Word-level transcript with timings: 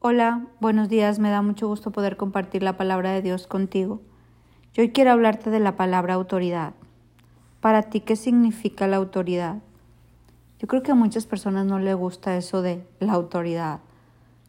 Hola, 0.00 0.46
buenos 0.60 0.88
días, 0.88 1.18
me 1.18 1.28
da 1.28 1.42
mucho 1.42 1.66
gusto 1.66 1.90
poder 1.90 2.16
compartir 2.16 2.62
la 2.62 2.76
palabra 2.76 3.10
de 3.10 3.20
Dios 3.20 3.48
contigo. 3.48 4.00
Yo 4.72 4.84
hoy 4.84 4.92
quiero 4.92 5.10
hablarte 5.10 5.50
de 5.50 5.58
la 5.58 5.74
palabra 5.76 6.14
autoridad. 6.14 6.74
Para 7.60 7.82
ti, 7.82 7.98
¿qué 7.98 8.14
significa 8.14 8.86
la 8.86 8.98
autoridad? 8.98 9.56
Yo 10.60 10.68
creo 10.68 10.84
que 10.84 10.92
a 10.92 10.94
muchas 10.94 11.26
personas 11.26 11.66
no 11.66 11.80
les 11.80 11.96
gusta 11.96 12.36
eso 12.36 12.62
de 12.62 12.86
la 13.00 13.14
autoridad, 13.14 13.80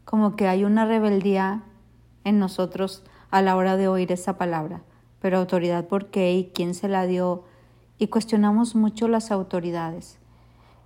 como 0.06 0.36
que 0.36 0.48
hay 0.48 0.66
una 0.66 0.86
rebeldía 0.86 1.64
en 2.26 2.38
nosotros 2.38 3.04
a 3.32 3.42
la 3.42 3.56
hora 3.56 3.76
de 3.76 3.88
oír 3.88 4.12
esa 4.12 4.38
palabra. 4.38 4.82
Pero 5.20 5.40
autoridad, 5.40 5.88
¿por 5.88 6.12
qué? 6.12 6.32
¿Y 6.32 6.52
quién 6.54 6.76
se 6.76 6.90
la 6.90 7.08
dio? 7.08 7.44
Y 7.98 8.10
cuestionamos 8.10 8.76
mucho 8.76 9.08
las 9.08 9.32
autoridades. 9.32 10.20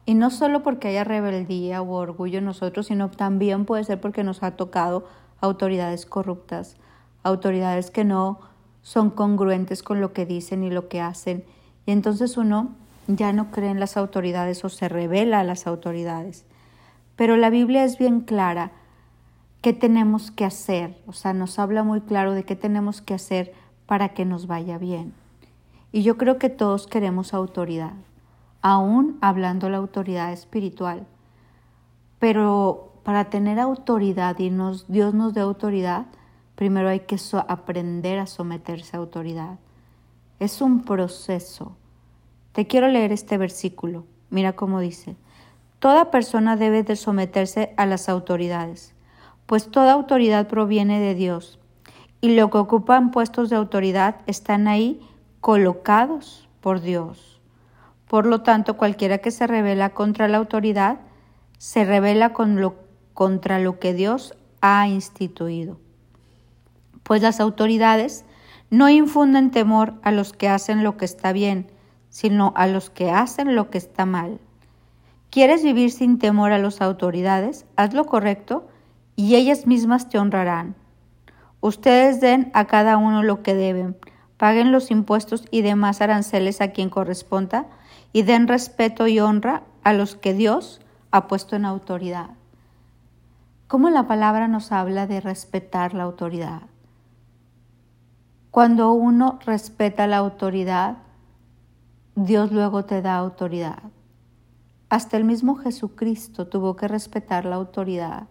Y 0.06 0.16
no 0.16 0.30
solo 0.30 0.64
porque 0.64 0.90
haya 0.90 1.04
rebeldía 1.04 1.82
o 1.82 1.92
orgullo 1.94 2.40
en 2.40 2.46
nosotros, 2.46 2.88
sino 2.88 3.10
también 3.10 3.66
puede 3.66 3.86
ser 3.86 4.02
porque 4.02 4.24
nos 4.24 4.44
ha 4.44 4.52
tocado 4.52 5.06
autoridades 5.40 6.06
corruptas, 6.06 6.76
autoridades 7.24 7.90
que 7.90 8.04
no 8.04 8.40
son 8.82 9.10
congruentes 9.10 9.82
con 9.82 10.02
lo 10.02 10.12
que 10.12 10.26
dicen 10.26 10.64
y 10.64 10.70
lo 10.70 10.90
que 10.90 11.00
hacen. 11.00 11.46
Y 11.86 11.92
entonces 11.92 12.36
uno 12.38 12.76
ya 13.08 13.32
no 13.32 13.50
cree 13.52 13.70
en 13.70 13.80
las 13.80 13.96
autoridades 13.96 14.64
o 14.66 14.70
se 14.70 14.90
revela 14.90 15.40
a 15.40 15.44
las 15.46 15.68
autoridades. 15.68 16.46
Pero 17.16 17.38
la 17.38 17.50
Biblia 17.50 17.86
es 17.86 17.98
bien 17.98 18.22
clara 18.22 18.72
qué 19.62 19.72
tenemos 19.72 20.32
que 20.32 20.44
hacer, 20.44 20.98
o 21.08 21.14
sea, 21.14 21.32
nos 21.34 21.60
habla 21.60 21.84
muy 21.84 22.02
claro 22.02 22.34
de 22.34 22.44
qué 22.44 22.58
tenemos 22.58 23.02
que 23.02 23.14
hacer 23.14 23.54
para 23.86 24.10
que 24.10 24.26
nos 24.26 24.48
vaya 24.48 24.78
bien. 24.78 25.14
Y 25.94 26.04
yo 26.04 26.18
creo 26.18 26.38
que 26.38 26.50
todos 26.50 26.88
queremos 26.88 27.34
autoridad 27.34 27.94
aún 28.64 29.20
hablando 29.22 29.70
la 29.70 29.78
autoridad 29.78 30.32
espiritual. 30.32 31.06
Pero 32.18 32.94
para 33.04 33.26
tener 33.26 33.60
autoridad 33.60 34.40
y 34.40 34.50
Dios 34.88 35.14
nos 35.14 35.34
dé 35.34 35.42
autoridad, 35.42 36.08
primero 36.56 36.90
hay 36.90 37.02
que 37.02 37.18
aprender 37.48 38.18
a 38.18 38.26
someterse 38.26 38.96
a 38.96 39.00
autoridad. 39.00 39.60
Es 40.40 40.62
un 40.62 40.84
proceso. 40.84 41.76
Te 42.54 42.66
quiero 42.66 42.88
leer 42.88 43.12
este 43.12 43.38
versículo. 43.38 44.06
Mira 44.30 44.54
cómo 44.54 44.80
dice. 44.80 45.18
Toda 45.80 46.12
persona 46.12 46.56
debe 46.56 46.84
de 46.84 46.96
someterse 46.96 47.74
a 47.76 47.86
las 47.86 48.08
autoridades, 48.08 48.96
pues 49.46 49.70
toda 49.70 49.92
autoridad 49.92 50.48
proviene 50.48 51.02
de 51.02 51.14
Dios, 51.14 51.60
y 52.22 52.36
los 52.36 52.50
que 52.50 52.58
ocupan 52.58 53.12
puestos 53.12 53.50
de 53.50 53.58
autoridad 53.58 54.22
están 54.26 54.70
ahí 54.70 55.02
colocados 55.42 56.48
por 56.62 56.80
Dios. 56.80 57.33
Por 58.14 58.28
lo 58.28 58.42
tanto, 58.42 58.78
cualquiera 58.78 59.18
que 59.18 59.32
se 59.32 59.48
revela 59.48 59.90
contra 59.90 60.28
la 60.28 60.38
autoridad, 60.38 61.00
se 61.58 61.84
revela 61.84 62.32
contra 62.32 63.58
lo 63.58 63.80
que 63.80 63.94
Dios 63.96 64.36
ha 64.62 64.88
instituido. 64.88 65.80
Pues 67.02 67.24
las 67.24 67.40
autoridades 67.40 68.24
no 68.70 68.88
infunden 68.88 69.50
temor 69.50 69.96
a 70.04 70.12
los 70.12 70.32
que 70.32 70.48
hacen 70.48 70.84
lo 70.84 70.96
que 70.96 71.06
está 71.06 71.34
bien, 71.34 71.72
sino 72.10 72.54
a 72.56 72.68
los 72.68 72.92
que 72.92 73.10
hacen 73.10 73.56
lo 73.56 73.72
que 73.72 73.80
está 73.80 74.06
mal. 74.06 74.40
¿Quieres 75.32 75.64
vivir 75.64 75.90
sin 75.90 76.20
temor 76.20 76.52
a 76.52 76.60
las 76.60 76.82
autoridades? 76.82 77.66
Haz 77.78 77.96
lo 77.96 78.06
correcto 78.06 78.68
y 79.16 79.34
ellas 79.34 79.66
mismas 79.66 80.10
te 80.10 80.20
honrarán. 80.20 80.76
Ustedes 81.62 82.22
den 82.22 82.52
a 82.54 82.66
cada 82.66 82.98
uno 82.98 83.24
lo 83.24 83.42
que 83.42 83.56
deben, 83.56 83.98
paguen 84.38 84.72
los 84.72 84.92
impuestos 84.92 85.46
y 85.50 85.64
demás 85.64 86.00
aranceles 86.00 86.62
a 86.62 86.74
quien 86.74 86.92
corresponda, 86.92 87.66
y 88.14 88.22
den 88.22 88.48
respeto 88.48 89.08
y 89.08 89.20
honra 89.20 89.64
a 89.84 89.92
los 89.92 90.16
que 90.16 90.34
Dios 90.34 90.80
ha 91.12 91.28
puesto 91.28 91.56
en 91.56 91.66
autoridad. 91.66 92.30
¿Cómo 93.68 93.90
la 93.90 94.08
palabra 94.08 94.48
nos 94.48 94.72
habla 94.72 95.08
de 95.08 95.20
respetar 95.20 95.96
la 95.96 96.04
autoridad? 96.04 96.62
Cuando 98.52 98.92
uno 98.92 99.40
respeta 99.44 100.06
la 100.06 100.18
autoridad, 100.18 100.98
Dios 102.16 102.52
luego 102.52 102.86
te 102.86 103.02
da 103.02 103.18
autoridad. 103.18 103.80
Hasta 104.90 105.18
el 105.18 105.24
mismo 105.24 105.56
Jesucristo 105.56 106.46
tuvo 106.46 106.76
que 106.76 106.88
respetar 106.88 107.46
la 107.46 107.56
autoridad. 107.56 108.28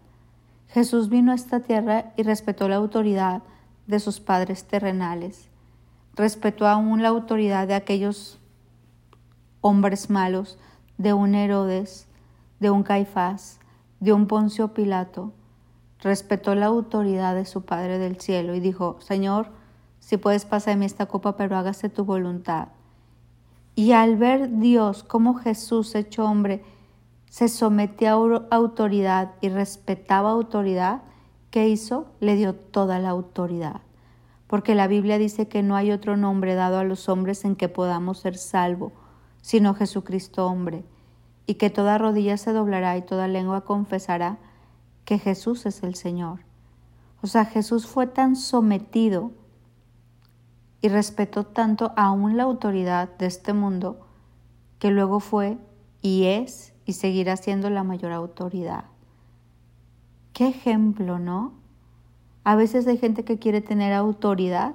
Jesús 0.69 1.09
vino 1.09 1.33
a 1.33 1.35
esta 1.35 1.59
tierra 1.59 2.13
y 2.17 2.23
respetó 2.23 2.69
la 2.69 2.77
autoridad 2.77 3.43
de 3.89 3.99
sus 3.99 4.21
padres 4.21 4.65
terrenales. 4.65 5.49
Respetó 6.15 6.69
aún 6.69 7.03
la 7.03 7.09
autoridad 7.09 7.67
de 7.67 7.75
aquellos 7.75 8.39
hombres 9.63 10.11
malos, 10.11 10.59
de 10.99 11.15
un 11.15 11.35
Herodes, 11.35 12.07
de 12.61 12.71
un 12.71 12.83
Caifás, 12.83 13.59
de 14.01 14.13
un 14.13 14.27
Poncio 14.27 14.75
Pilato, 14.75 15.33
respetó 16.01 16.55
la 16.55 16.67
autoridad 16.67 17.35
de 17.35 17.47
su 17.47 17.65
Padre 17.65 17.99
del 17.99 18.21
cielo 18.21 18.55
y 18.55 18.61
dijo, 18.61 18.97
Señor, 19.01 19.47
si 20.01 20.17
puedes 20.17 20.45
pasarme 20.45 20.85
esta 20.85 21.07
copa, 21.07 21.37
pero 21.37 21.57
hágase 21.57 21.89
tu 21.89 22.05
voluntad. 22.05 22.69
Y 23.75 23.93
al 23.93 24.17
ver 24.17 24.59
Dios 24.59 25.05
cómo 25.05 25.35
Jesús, 25.35 25.95
hecho 25.95 26.25
hombre, 26.25 26.63
se 27.31 27.49
sometía 27.49 28.13
a 28.13 28.47
autoridad 28.51 29.33
y 29.41 29.49
respetaba 29.49 30.31
autoridad, 30.31 31.03
¿qué 31.51 31.69
hizo? 31.69 32.07
Le 32.21 32.35
dio 32.35 32.55
toda 32.55 32.99
la 32.99 33.11
autoridad. 33.11 33.81
Porque 34.49 34.75
la 34.75 34.89
Biblia 34.89 35.17
dice 35.17 35.49
que 35.49 35.63
no 35.63 35.77
hay 35.77 35.93
otro 35.93 36.17
nombre 36.17 36.55
dado 36.55 36.79
a 36.79 36.85
los 36.85 37.09
hombres 37.09 37.45
en 37.45 37.57
que 37.57 37.69
podamos 37.69 38.19
ser 38.19 38.37
salvos 38.37 38.93
sino 39.43 39.75
Jesucristo 39.75 40.47
hombre, 40.47 40.85
y 41.47 41.55
que 41.55 41.69
toda 41.69 41.99
rodilla 41.99 42.39
se 42.39 42.53
doblará 42.53 42.97
y 42.97 43.03
toda 43.03 43.29
lengua 43.29 43.67
confesará 43.67 44.39
que 45.05 45.19
Jesús 45.19 45.67
es 45.67 45.83
el 45.83 45.95
Señor. 45.95 46.41
O 47.21 47.27
sea, 47.27 47.45
Jesús 47.45 47.87
fue 47.87 48.07
tan 48.07 48.37
sometido 48.37 49.33
y 50.81 50.89
respetó 50.89 51.45
tanto 51.45 51.93
aún 51.97 52.37
la 52.37 52.45
autoridad 52.45 53.17
de 53.19 53.27
este 53.27 53.53
mundo 53.53 54.07
que 54.79 54.91
luego 54.91 55.21
fue 55.21 55.59
y 56.01 56.25
es 56.25 56.73
y 56.85 56.95
seguirá 56.95 57.37
siendo 57.37 57.71
la 57.71 57.85
mayor 57.85 58.13
autoridad. 58.13 58.85
Qué 60.33 60.49
ejemplo, 60.49 61.19
¿no? 61.19 61.53
A 62.43 62.57
veces 62.57 62.87
hay 62.89 62.99
gente 62.99 63.25
que 63.25 63.39
quiere 63.39 63.61
tener 63.61 63.93
autoridad 63.93 64.75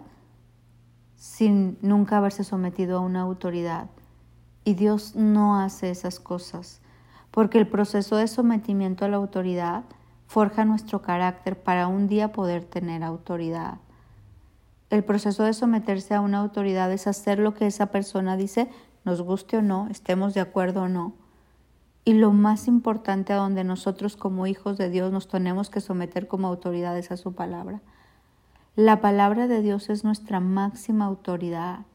sin 1.16 1.78
nunca 1.82 2.18
haberse 2.18 2.46
sometido 2.46 3.00
a 3.00 3.02
una 3.02 3.22
autoridad. 3.22 3.90
Y 4.68 4.74
Dios 4.74 5.16
no 5.16 5.62
hace 5.62 5.90
esas 5.90 6.20
cosas, 6.20 6.82
porque 7.32 7.58
el 7.58 7.70
proceso 7.70 8.18
de 8.18 8.28
sometimiento 8.28 9.06
a 9.06 9.08
la 9.08 9.16
autoridad 9.16 9.86
forja 10.26 10.66
nuestro 10.66 11.02
carácter 11.02 11.58
para 11.58 11.88
un 11.88 12.10
día 12.10 12.34
poder 12.34 12.66
tener 12.66 13.02
autoridad. 13.02 13.76
El 14.90 15.06
proceso 15.06 15.46
de 15.46 15.54
someterse 15.54 16.16
a 16.16 16.20
una 16.20 16.40
autoridad 16.40 16.92
es 16.92 17.08
hacer 17.08 17.40
lo 17.40 17.54
que 17.54 17.66
esa 17.66 17.86
persona 17.86 18.36
dice, 18.36 18.70
nos 19.06 19.22
guste 19.22 19.56
o 19.56 19.62
no, 19.62 19.88
estemos 19.90 20.34
de 20.34 20.42
acuerdo 20.42 20.82
o 20.82 20.90
no. 20.90 21.14
Y 22.04 22.16
lo 22.16 22.34
más 22.34 22.68
importante 22.68 23.32
a 23.32 23.38
donde 23.38 23.64
nosotros 23.64 24.18
como 24.18 24.48
hijos 24.48 24.78
de 24.78 24.90
Dios 24.90 25.14
nos 25.14 25.30
tenemos 25.30 25.70
que 25.70 25.80
someter 25.80 26.28
como 26.28 26.50
autoridades 26.50 27.10
a 27.12 27.16
su 27.16 27.32
palabra. 27.32 27.80
La 28.76 29.00
palabra 29.00 29.48
de 29.48 29.62
Dios 29.62 29.90
es 29.90 30.04
nuestra 30.04 30.42
máxima 30.42 31.06
autoridad 31.06 31.86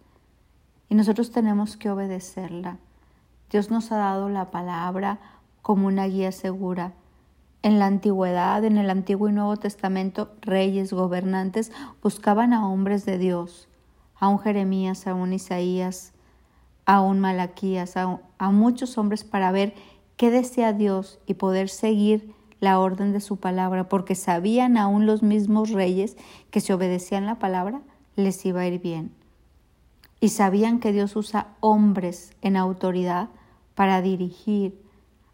y 0.92 0.94
nosotros 0.94 1.30
tenemos 1.30 1.78
que 1.78 1.88
obedecerla. 1.88 2.76
Dios 3.50 3.70
nos 3.70 3.90
ha 3.92 3.96
dado 3.96 4.28
la 4.28 4.50
palabra 4.50 5.20
como 5.62 5.86
una 5.86 6.04
guía 6.04 6.32
segura. 6.32 6.92
En 7.62 7.78
la 7.78 7.86
antigüedad, 7.86 8.62
en 8.62 8.76
el 8.76 8.90
Antiguo 8.90 9.30
y 9.30 9.32
Nuevo 9.32 9.56
Testamento, 9.56 10.34
reyes, 10.42 10.92
gobernantes 10.92 11.72
buscaban 12.02 12.52
a 12.52 12.68
hombres 12.68 13.06
de 13.06 13.16
Dios, 13.16 13.70
a 14.16 14.28
un 14.28 14.38
Jeremías, 14.38 15.06
a 15.06 15.14
un 15.14 15.32
Isaías, 15.32 16.12
a 16.84 17.00
un 17.00 17.20
Malaquías, 17.20 17.96
a, 17.96 18.50
muchos 18.50 18.98
hombres 18.98 19.24
para 19.24 19.50
ver 19.50 19.72
qué 20.18 20.30
desea 20.30 20.74
Dios 20.74 21.20
y 21.24 21.32
poder 21.32 21.70
seguir 21.70 22.34
la 22.60 22.78
orden 22.78 23.14
de 23.14 23.20
su 23.22 23.38
palabra, 23.38 23.88
porque 23.88 24.14
sabían 24.14 24.76
aún 24.76 25.06
los 25.06 25.22
mismos 25.22 25.70
reyes 25.70 26.18
que 26.50 26.60
si 26.60 26.70
obedecían 26.70 27.24
la 27.24 27.38
palabra 27.38 27.80
les 28.14 28.44
iba 28.44 28.60
a 28.60 28.66
ir 28.66 28.78
bien 28.78 29.21
y 30.22 30.28
sabían 30.28 30.78
que 30.78 30.92
Dios 30.92 31.16
usa 31.16 31.48
hombres 31.58 32.30
en 32.42 32.56
autoridad 32.56 33.30
para 33.74 34.00
dirigir. 34.02 34.80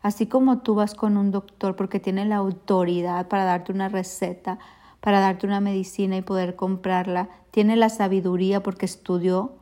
Así 0.01 0.25
como 0.27 0.61
tú 0.61 0.75
vas 0.75 0.95
con 0.95 1.19
un 1.19 1.31
doctor 1.31 1.77
porque 1.77 2.01
tiene 2.01 2.25
la 2.25 2.37
autoridad 2.37 3.29
para 3.29 3.45
darte 3.45 3.71
una 3.71 3.91
receta, 3.91 4.59
para 5.01 5.21
darte 5.21 5.47
una 5.47 5.61
medicina 5.61 6.17
y 6.17 6.23
poder 6.23 6.57
comprarla, 6.57 7.29
tiene 7.51 7.77
la 7.77 7.91
sabiduría 7.91 8.63
porque 8.63 8.87
estudió 8.87 9.57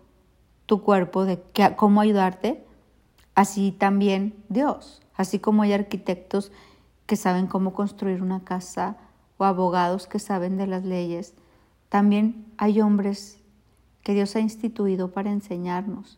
tu 0.64 0.82
cuerpo 0.82 1.24
de 1.24 1.42
cómo 1.74 2.00
ayudarte, 2.00 2.64
así 3.34 3.72
también 3.72 4.44
Dios, 4.48 5.02
así 5.16 5.40
como 5.40 5.64
hay 5.64 5.72
arquitectos 5.72 6.52
que 7.06 7.16
saben 7.16 7.48
cómo 7.48 7.72
construir 7.72 8.22
una 8.22 8.44
casa 8.44 8.96
o 9.38 9.44
abogados 9.44 10.06
que 10.06 10.20
saben 10.20 10.56
de 10.56 10.68
las 10.68 10.84
leyes, 10.84 11.34
también 11.88 12.46
hay 12.58 12.80
hombres 12.80 13.42
que 14.06 14.14
Dios 14.14 14.36
ha 14.36 14.40
instituido 14.40 15.10
para 15.10 15.32
enseñarnos 15.32 16.16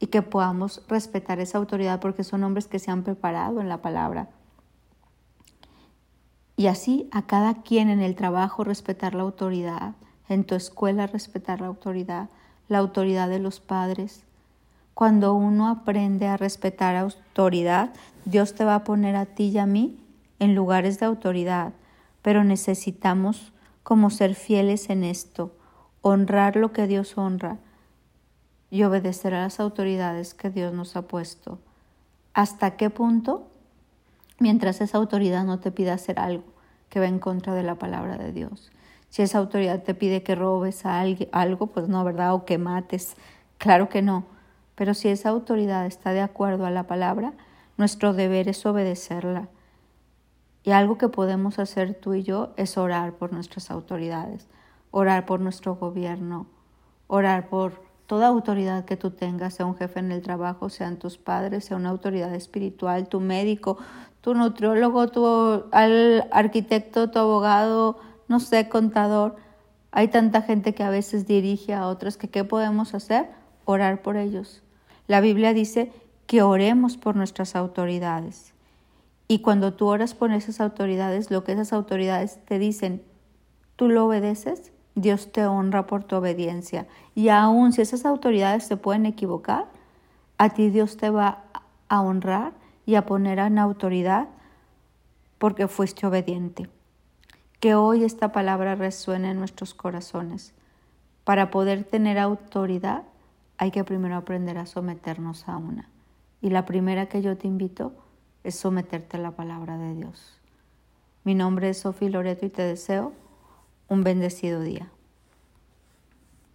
y 0.00 0.08
que 0.08 0.22
podamos 0.22 0.82
respetar 0.88 1.38
esa 1.38 1.56
autoridad 1.56 2.00
porque 2.00 2.24
son 2.24 2.42
hombres 2.42 2.66
que 2.66 2.80
se 2.80 2.90
han 2.90 3.04
preparado 3.04 3.60
en 3.60 3.68
la 3.68 3.80
palabra. 3.80 4.28
Y 6.56 6.66
así 6.66 7.08
a 7.12 7.22
cada 7.22 7.62
quien 7.62 7.90
en 7.90 8.00
el 8.00 8.16
trabajo 8.16 8.64
respetar 8.64 9.14
la 9.14 9.22
autoridad, 9.22 9.94
en 10.28 10.42
tu 10.42 10.56
escuela 10.56 11.06
respetar 11.06 11.60
la 11.60 11.68
autoridad, 11.68 12.28
la 12.66 12.78
autoridad 12.78 13.28
de 13.28 13.38
los 13.38 13.60
padres. 13.60 14.24
Cuando 14.92 15.32
uno 15.32 15.68
aprende 15.68 16.26
a 16.26 16.36
respetar 16.36 16.96
autoridad, 16.96 17.92
Dios 18.24 18.56
te 18.56 18.64
va 18.64 18.74
a 18.74 18.82
poner 18.82 19.14
a 19.14 19.26
ti 19.26 19.44
y 19.44 19.58
a 19.58 19.66
mí 19.66 19.96
en 20.40 20.56
lugares 20.56 20.98
de 20.98 21.06
autoridad, 21.06 21.72
pero 22.20 22.42
necesitamos 22.42 23.52
como 23.84 24.10
ser 24.10 24.34
fieles 24.34 24.90
en 24.90 25.04
esto, 25.04 25.52
honrar 26.02 26.56
lo 26.56 26.72
que 26.72 26.86
Dios 26.86 27.16
honra 27.16 27.58
y 28.70 28.82
obedecer 28.82 29.34
a 29.34 29.42
las 29.42 29.60
autoridades 29.60 30.34
que 30.34 30.50
Dios 30.50 30.72
nos 30.72 30.96
ha 30.96 31.02
puesto. 31.02 31.58
¿Hasta 32.34 32.76
qué 32.76 32.90
punto? 32.90 33.46
Mientras 34.38 34.80
esa 34.80 34.98
autoridad 34.98 35.44
no 35.44 35.60
te 35.60 35.70
pida 35.70 35.94
hacer 35.94 36.18
algo 36.18 36.44
que 36.88 37.00
va 37.00 37.06
en 37.06 37.18
contra 37.18 37.54
de 37.54 37.62
la 37.62 37.76
palabra 37.76 38.18
de 38.18 38.32
Dios. 38.32 38.70
Si 39.08 39.22
esa 39.22 39.38
autoridad 39.38 39.82
te 39.82 39.94
pide 39.94 40.22
que 40.22 40.34
robes 40.34 40.84
a 40.86 41.00
algo, 41.00 41.66
pues 41.66 41.88
no, 41.88 42.02
¿verdad? 42.02 42.34
O 42.34 42.44
que 42.44 42.58
mates. 42.58 43.14
Claro 43.58 43.88
que 43.88 44.02
no. 44.02 44.24
Pero 44.74 44.94
si 44.94 45.08
esa 45.08 45.28
autoridad 45.28 45.86
está 45.86 46.12
de 46.12 46.22
acuerdo 46.22 46.64
a 46.64 46.70
la 46.70 46.86
palabra, 46.86 47.34
nuestro 47.76 48.14
deber 48.14 48.48
es 48.48 48.64
obedecerla. 48.64 49.48
Y 50.64 50.70
algo 50.70 50.96
que 50.96 51.08
podemos 51.08 51.58
hacer 51.58 51.94
tú 51.94 52.14
y 52.14 52.22
yo 52.22 52.54
es 52.56 52.78
orar 52.78 53.12
por 53.12 53.32
nuestras 53.32 53.70
autoridades, 53.70 54.48
orar 54.92 55.26
por 55.26 55.40
nuestro 55.40 55.74
gobierno, 55.74 56.46
orar 57.08 57.48
por 57.48 57.82
toda 58.06 58.28
autoridad 58.28 58.84
que 58.84 58.96
tú 58.96 59.10
tengas, 59.10 59.54
sea 59.54 59.66
un 59.66 59.74
jefe 59.74 59.98
en 59.98 60.12
el 60.12 60.22
trabajo, 60.22 60.68
sean 60.68 60.98
tus 60.98 61.18
padres, 61.18 61.64
sea 61.64 61.76
una 61.76 61.88
autoridad 61.88 62.32
espiritual, 62.34 63.08
tu 63.08 63.20
médico, 63.20 63.78
tu 64.20 64.34
nutriólogo, 64.34 65.08
tu 65.08 65.64
arquitecto, 65.72 67.10
tu 67.10 67.18
abogado, 67.18 67.98
no 68.28 68.38
sé, 68.38 68.68
contador. 68.68 69.36
Hay 69.90 70.08
tanta 70.08 70.42
gente 70.42 70.74
que 70.74 70.84
a 70.84 70.90
veces 70.90 71.26
dirige 71.26 71.74
a 71.74 71.86
otros 71.88 72.16
que 72.16 72.28
¿qué 72.28 72.44
podemos 72.44 72.94
hacer? 72.94 73.30
Orar 73.64 74.02
por 74.02 74.16
ellos. 74.16 74.62
La 75.06 75.20
Biblia 75.20 75.54
dice 75.54 75.90
que 76.26 76.42
oremos 76.42 76.96
por 76.96 77.16
nuestras 77.16 77.56
autoridades. 77.56 78.52
Y 79.26 79.38
cuando 79.38 79.72
tú 79.72 79.86
oras 79.86 80.12
por 80.14 80.30
esas 80.32 80.60
autoridades, 80.60 81.30
lo 81.30 81.44
que 81.44 81.52
esas 81.52 81.72
autoridades 81.72 82.38
te 82.44 82.58
dicen, 82.58 83.02
tú 83.76 83.88
lo 83.88 84.04
obedeces, 84.04 84.72
Dios 84.94 85.32
te 85.32 85.46
honra 85.46 85.86
por 85.86 86.04
tu 86.04 86.16
obediencia. 86.16 86.86
Y 87.14 87.28
aun 87.28 87.72
si 87.72 87.82
esas 87.82 88.04
autoridades 88.04 88.64
se 88.64 88.76
pueden 88.76 89.06
equivocar, 89.06 89.66
a 90.38 90.50
ti 90.50 90.70
Dios 90.70 90.96
te 90.96 91.10
va 91.10 91.44
a 91.88 92.00
honrar 92.00 92.52
y 92.84 92.96
a 92.96 93.06
poner 93.06 93.38
en 93.38 93.58
autoridad 93.58 94.28
porque 95.38 95.68
fuiste 95.68 96.06
obediente. 96.06 96.68
Que 97.60 97.74
hoy 97.74 98.04
esta 98.04 98.32
palabra 98.32 98.74
resuene 98.74 99.30
en 99.30 99.38
nuestros 99.38 99.74
corazones. 99.74 100.52
Para 101.24 101.50
poder 101.50 101.84
tener 101.84 102.18
autoridad 102.18 103.04
hay 103.58 103.70
que 103.70 103.84
primero 103.84 104.16
aprender 104.16 104.58
a 104.58 104.66
someternos 104.66 105.48
a 105.48 105.56
una. 105.56 105.88
Y 106.40 106.50
la 106.50 106.64
primera 106.64 107.06
que 107.06 107.22
yo 107.22 107.36
te 107.38 107.46
invito 107.46 107.92
es 108.42 108.56
someterte 108.56 109.16
a 109.16 109.20
la 109.20 109.30
palabra 109.30 109.78
de 109.78 109.94
Dios. 109.94 110.40
Mi 111.22 111.36
nombre 111.36 111.68
es 111.68 111.78
Sofía 111.78 112.10
Loreto 112.10 112.44
y 112.46 112.50
te 112.50 112.62
deseo 112.62 113.12
un 113.88 114.04
bendecido 114.04 114.60
día. 114.60 114.90